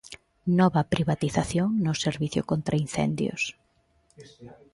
Nova 0.59 0.81
privatización 0.93 1.69
no 1.85 1.93
servizo 2.03 2.41
contra 2.51 2.79
incendios. 2.85 3.41